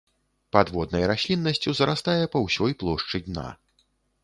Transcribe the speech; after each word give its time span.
Падводнай 0.55 1.03
расліннасцю 1.11 1.75
зарастае 1.81 2.23
па 2.35 2.43
ўсёй 2.47 2.77
плошчы 2.83 3.17
дна. 3.29 3.49